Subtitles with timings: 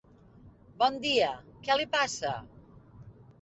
[0.79, 1.27] Bon dia,
[1.67, 2.33] què li passa?